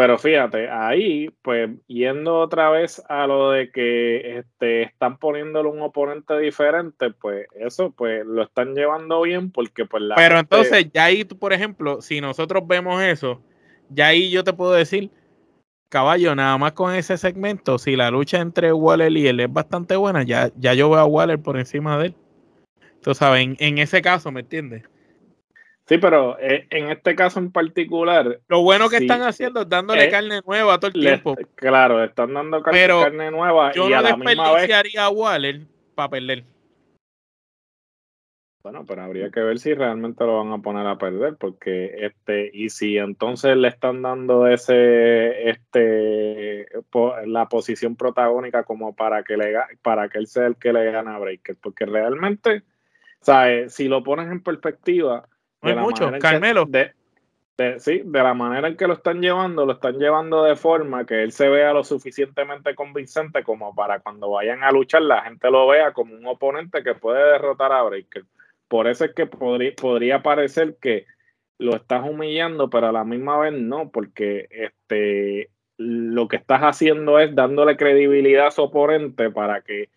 [0.00, 5.82] Pero fíjate, ahí, pues, yendo otra vez a lo de que este, están poniéndole un
[5.82, 11.04] oponente diferente, pues eso, pues, lo están llevando bien porque, pues, la Pero entonces, ya
[11.04, 13.42] ahí, por ejemplo, si nosotros vemos eso,
[13.90, 15.10] ya ahí yo te puedo decir,
[15.90, 19.96] caballo, nada más con ese segmento, si la lucha entre Waller y él es bastante
[19.96, 22.14] buena, ya, ya yo veo a Waller por encima de él.
[23.02, 24.84] Tú sabes, en, en ese caso, ¿me entiendes?
[25.90, 28.38] Sí, pero eh, en este caso en particular.
[28.46, 31.36] Lo bueno que están haciendo es dándole eh, carne nueva todo el tiempo.
[31.56, 33.72] Claro, están dando carne, nueva.
[33.72, 35.62] Yo y no a la desperdiciaría a Waller
[35.96, 36.44] para perder.
[38.62, 42.50] Bueno, pero habría que ver si realmente lo van a poner a perder, porque este,
[42.52, 46.68] y si entonces le están dando ese, este,
[47.26, 51.10] la posición protagónica como para que le para que él sea el que le gane
[51.10, 52.62] a Breaker, porque realmente,
[53.22, 53.72] ¿sabes?
[53.72, 55.26] Si lo pones en perspectiva,
[55.62, 56.66] no hay mucho, Carmelo.
[56.66, 56.92] de,
[57.78, 61.22] sí, de la manera en que lo están llevando, lo están llevando de forma que
[61.22, 65.66] él se vea lo suficientemente convincente como para cuando vayan a luchar la gente lo
[65.66, 68.24] vea como un oponente que puede derrotar a Breaker.
[68.70, 71.04] Por eso es que podría, podría parecer que
[71.58, 77.18] lo estás humillando, pero a la misma vez no, porque este lo que estás haciendo
[77.18, 79.88] es dándole credibilidad a su oponente para que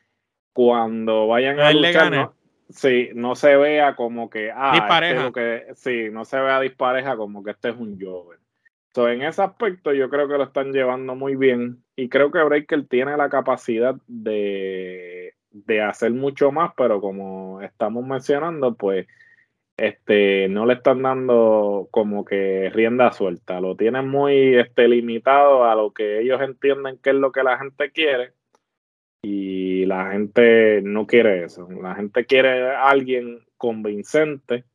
[0.54, 2.32] cuando vayan a, luchar,
[2.70, 7.44] Sí, no se vea como que, ah, este que, sí, no se vea dispareja como
[7.44, 8.40] que este es un Jover.
[8.96, 12.42] So, en ese aspecto yo creo que lo están llevando muy bien y creo que
[12.42, 19.08] Breaker tiene la capacidad de, de hacer mucho más, pero como estamos mencionando, pues
[19.78, 25.76] este, no le están dando como que rienda suelta, lo tienen muy este, limitado a
[25.76, 28.34] lo que ellos entienden que es lo que la gente quiere
[29.24, 31.68] y la gente no quiere eso.
[31.72, 34.66] La gente quiere alguien convincente,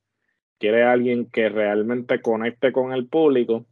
[0.58, 3.66] quiere alguien que realmente conecte con el público.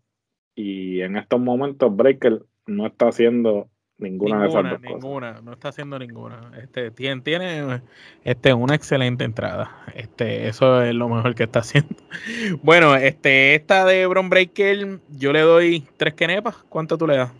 [0.55, 5.69] y en estos momentos Breaker no está haciendo ninguna, de esas dos ninguna, no está
[5.69, 6.53] haciendo ninguna.
[6.61, 7.83] Este tiene, tiene
[8.25, 9.85] este una excelente entrada.
[9.95, 11.95] Este, eso es lo mejor que está haciendo.
[12.63, 16.57] Bueno, este, esta de Bron Breaker, yo le doy tres kenepas.
[16.69, 17.33] ¿Cuánto tú le das?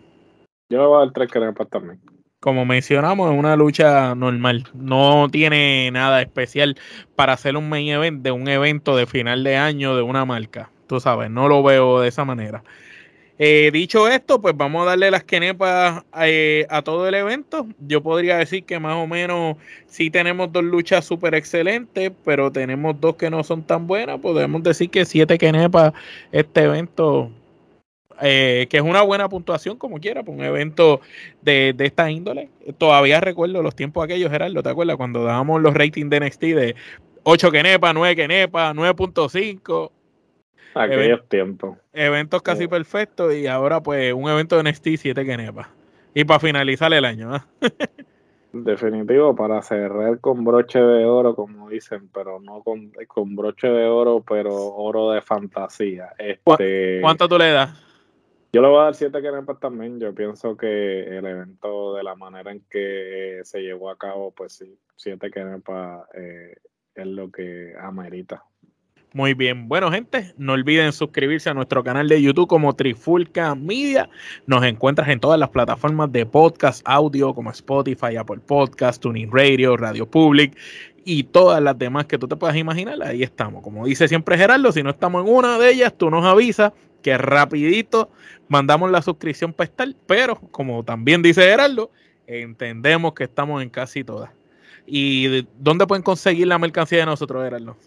[0.69, 1.99] Yo le voy a dar tres kenepas también.
[2.39, 4.65] Como mencionamos, es una lucha normal.
[4.73, 6.77] No tiene nada especial
[7.15, 10.69] para hacer un main event de un evento de final de año de una marca.
[10.87, 12.63] Tú sabes, no lo veo de esa manera.
[13.39, 17.67] Eh, dicho esto, pues vamos a darle las quenepas eh, a todo el evento.
[17.79, 22.99] Yo podría decir que más o menos sí tenemos dos luchas súper excelentes, pero tenemos
[22.99, 24.19] dos que no son tan buenas.
[24.19, 25.93] Podemos decir que siete quenepas
[26.31, 27.29] este evento,
[28.21, 31.01] eh, que es una buena puntuación como quiera, por un evento
[31.43, 32.49] de, de, esta índole.
[32.79, 34.97] Todavía recuerdo los tiempos aquellos, Gerardo, ¿te acuerdas?
[34.97, 36.75] Cuando dábamos los ratings de NXT de
[37.21, 39.91] 8 quenepas, 9 quenepas, 9.5
[40.79, 41.77] Aquellos tiempos.
[41.93, 45.69] Eventos casi perfectos y ahora pues un evento de NXT 7 Kenepa.
[46.13, 47.33] Y para finalizar el año.
[47.33, 47.47] ¿ah?
[48.53, 53.85] Definitivo, para cerrar con broche de oro, como dicen, pero no con, con broche de
[53.85, 56.09] oro, pero oro de fantasía.
[56.17, 57.83] Este, ¿Cuánto tú le das?
[58.53, 59.99] Yo le voy a dar 7 kenepas también.
[59.99, 64.53] Yo pienso que el evento, de la manera en que se llevó a cabo, pues
[64.53, 66.55] sí, 7 kenepas eh,
[66.95, 68.43] es lo que amerita.
[69.13, 69.69] Muy bien.
[69.69, 74.09] Bueno, gente, no olviden suscribirse a nuestro canal de YouTube como Trifulca Media.
[74.45, 79.77] Nos encuentras en todas las plataformas de podcast, audio como Spotify, Apple Podcast, Tuning Radio,
[79.77, 80.57] Radio Public
[81.05, 83.01] y todas las demás que tú te puedas imaginar.
[83.01, 83.63] Ahí estamos.
[83.63, 87.17] Como dice siempre Gerardo, si no estamos en una de ellas, tú nos avisas que
[87.17, 88.11] rapidito
[88.49, 89.87] mandamos la suscripción para estar.
[90.05, 91.91] Pero, como también dice Gerardo,
[92.27, 94.31] entendemos que estamos en casi todas.
[94.85, 97.77] ¿Y dónde pueden conseguir la mercancía de nosotros, Gerardo?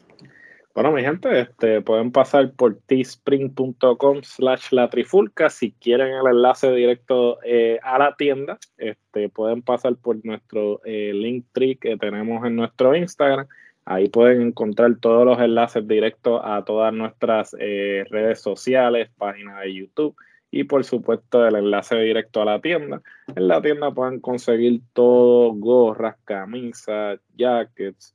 [0.73, 5.51] Bueno, mi gente, este, pueden pasar por teespring.com slash la trifulca.
[5.51, 11.13] Si quieren el enlace directo eh, a la tienda, este, pueden pasar por nuestro eh,
[11.13, 13.49] link tree que tenemos en nuestro Instagram.
[13.85, 19.75] Ahí pueden encontrar todos los enlaces directos a todas nuestras eh, redes sociales, páginas de
[19.75, 20.15] YouTube
[20.53, 23.03] y por supuesto el enlace directo a la tienda.
[23.35, 28.15] En la tienda pueden conseguir todo, gorras, camisas, jackets,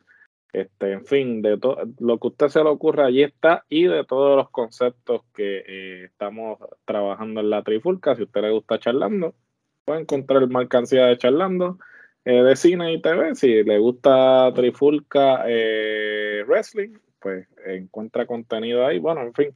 [0.56, 4.06] este, en fin, de todo lo que usted se le ocurra, allí está, y de
[4.06, 8.16] todos los conceptos que eh, estamos trabajando en la Trifulca.
[8.16, 9.36] Si usted le gusta charlando,
[9.84, 11.78] puede encontrar mercancía de charlando,
[12.24, 13.36] eh, de cine y TV.
[13.36, 18.98] Si le gusta Trifulca eh, Wrestling, pues encuentra contenido ahí.
[18.98, 19.50] Bueno, en fin,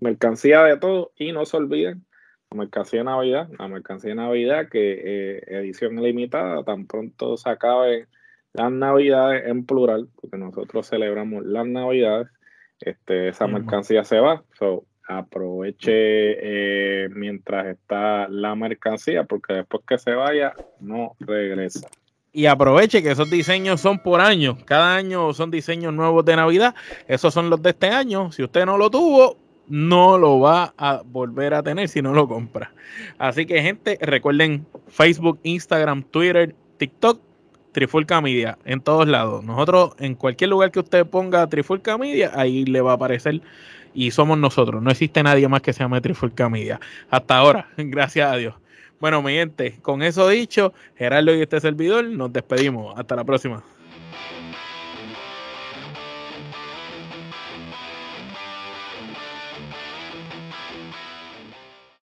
[0.00, 2.04] mercancía de todo, y no se olviden
[2.50, 8.08] la mercancía de Navidad, la mercancía de Navidad que edición limitada, tan pronto se acabe
[8.52, 12.28] las navidades en plural, porque nosotros celebramos las navidades,
[12.80, 14.42] este, esa mercancía se va.
[14.58, 21.88] So, aproveche eh, mientras está la mercancía, porque después que se vaya, no regresa.
[22.32, 24.58] Y aproveche que esos diseños son por año.
[24.66, 26.74] Cada año son diseños nuevos de Navidad.
[27.06, 28.30] Esos son los de este año.
[28.32, 32.28] Si usted no lo tuvo, no lo va a volver a tener si no lo
[32.28, 32.72] compra.
[33.18, 37.20] Así que, gente, recuerden Facebook, Instagram, Twitter, TikTok
[37.78, 39.44] Trifulca Media en todos lados.
[39.44, 43.40] Nosotros, en cualquier lugar que usted ponga Trifulca Media, ahí le va a aparecer
[43.94, 44.82] y somos nosotros.
[44.82, 46.80] No existe nadie más que se llame Trifulca Media.
[47.08, 48.54] Hasta ahora, gracias a Dios.
[48.98, 52.98] Bueno, mi gente, con eso dicho, Gerardo y este servidor, nos despedimos.
[52.98, 53.62] Hasta la próxima.